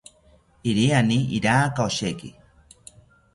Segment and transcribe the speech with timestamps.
[0.69, 2.31] iriani iraka osheki